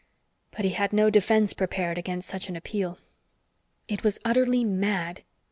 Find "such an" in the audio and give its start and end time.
2.27-2.55